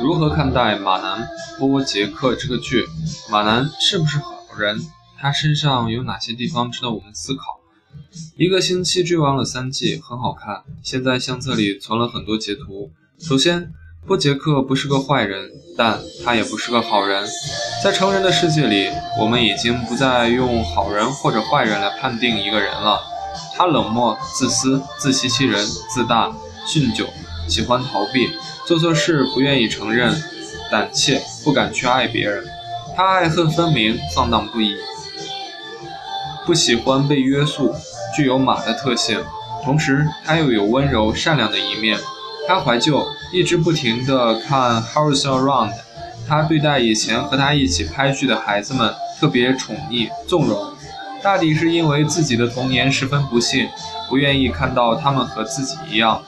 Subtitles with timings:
[0.00, 2.84] 如何看待马南波杰克这个剧？
[3.30, 4.78] 马南是不是好人？
[5.18, 7.58] 他身上有哪些地方值得我们思考？
[8.36, 10.62] 一个星期追完了三季，很好看。
[10.82, 12.90] 现在相册里存了很多截图。
[13.18, 13.72] 首先，
[14.06, 17.26] 波杰克不是个坏人，但他也不是个好人。
[17.82, 23.00] 在成人的世界里，我们已经不再用好人或者坏人来判定一个人了。
[23.56, 26.32] 他冷漠、自私、自欺欺人、自大、
[26.68, 27.08] 酗酒、
[27.48, 28.30] 喜欢逃避。
[28.64, 30.14] 做错事不愿意承认，
[30.70, 32.44] 胆怯不敢去爱别人，
[32.94, 34.76] 他爱恨分明，放荡不羁，
[36.46, 37.74] 不喜欢被约束，
[38.14, 39.20] 具有马的特性，
[39.64, 41.98] 同时他又有温柔善良的一面。
[42.46, 45.70] 他怀旧，一直不停地看《House Around》，
[46.28, 50.72] 他对待以前和他一起拍剧的孩子们特别宠溺纵容，
[51.22, 53.68] 大抵是因为自己的童年十分不幸，
[54.08, 56.22] 不愿意看到他们和自己一样。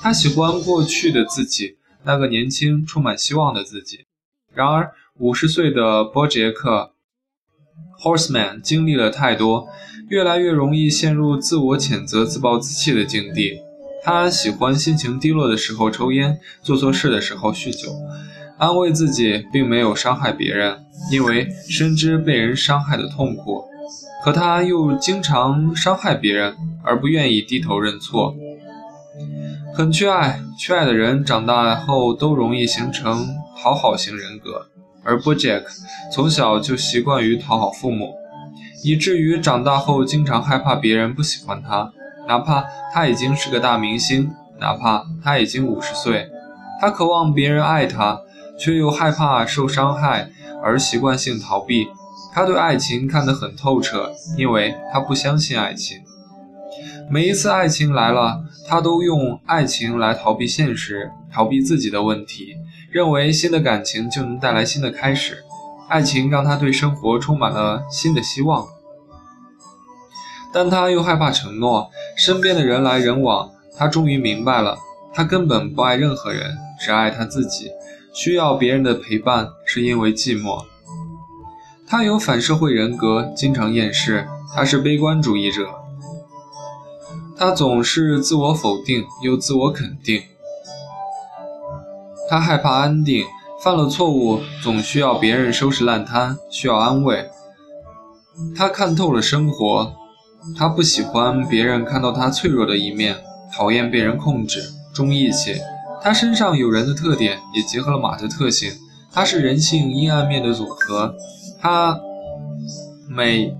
[0.00, 4.06] 他喜欢过去的自己，那个年轻、充满希望的自己。
[4.54, 6.92] 然而，五十岁的波杰克
[8.02, 9.68] （Horseman） 经历了太多，
[10.08, 13.60] 越来越容易陷入自我谴责、自暴自弃的境地。
[14.04, 17.94] 他喜欢心情低落的时候抽烟，做错事的时候酗酒，
[18.58, 23.64] 安慰自己并没有伤害别人，因为深知被人伤害的痛苦。
[24.24, 28.34] 可他又经常伤害别人，而不愿意低头认错。
[29.74, 33.26] 很缺爱，缺爱的人长大后都容易形成
[33.60, 34.66] 讨好型人格，
[35.02, 35.62] 而 Bojack
[36.12, 38.14] 从小就习惯于讨好父母，
[38.84, 41.92] 以至于长大后经常害怕别人不喜欢他，
[42.26, 46.28] 哪怕他已经是个大明星，哪怕他已经五十岁，
[46.80, 48.20] 他渴望别人爱他，
[48.58, 50.30] 却又害怕受伤害
[50.62, 51.88] 而习惯性逃避。
[52.34, 55.98] 他对爱情看得很透彻，因为他不相信爱情。
[57.10, 62.54] 每一次爱情来了，他都用爱情来逃避现实，逃避自己的问题，
[62.90, 65.44] 认为新的感情就能带来新的开始。
[65.88, 68.66] 爱情让他对生活充满了新的希望，
[70.52, 71.90] 但他又害怕承诺。
[72.16, 74.76] 身边的人来人往，他终于明白了，
[75.14, 77.70] 他根本不爱任何人，只爱他自己。
[78.12, 80.64] 需要别人的陪伴，是因为寂寞。
[81.86, 84.26] 他有反社会人格，经常厌世。
[84.54, 85.66] 他是悲观主义者。
[87.38, 90.22] 他总是自我否定又自我肯定，
[92.28, 93.24] 他害怕安定，
[93.64, 97.28] 犯了错误总需要别人收拾烂摊，需要安慰。
[98.54, 99.92] 他看透了生活，
[100.56, 103.16] 他不喜欢别人看到他脆弱的一面，
[103.52, 105.54] 讨厌被人控制，重义气。
[106.02, 108.72] 他身上有人的特点，也结合了马的特性，
[109.12, 111.14] 他是人性阴暗面的组合。
[111.60, 112.00] 他
[113.08, 113.54] 每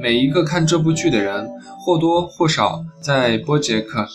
[0.00, 1.48] 每一个看这部剧的人。
[1.84, 4.06] 或多或少在波杰克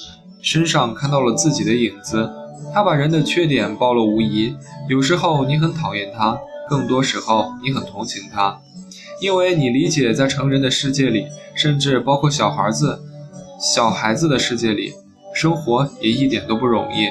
[0.41, 2.31] 身上看到了自己的影子。
[2.73, 4.55] 他把人的缺点暴露无遗。
[4.87, 8.57] 有时候你很讨厌他，更多时候你很同情他，
[9.19, 13.01] 因为你理解在成人的世界里，甚至包括小孩子、
[13.59, 14.93] 小孩子的世界里，
[15.33, 17.07] 生活也一点都不容易。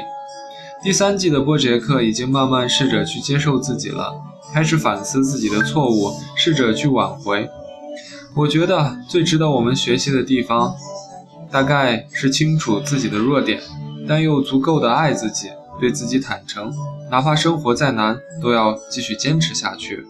[0.82, 4.14] 第三季的波杰克已经慢慢试着去接受自己了，
[4.52, 7.48] 开始反思自己的错误，试着去挽回。
[8.36, 10.76] 我觉得最值得我们学习的地方，
[11.50, 13.60] 大概是清楚自己的弱点，
[14.06, 15.48] 但又足够的爱自己，
[15.80, 16.72] 对自己坦诚，
[17.10, 20.06] 哪怕生活再难，都要继续坚持下去。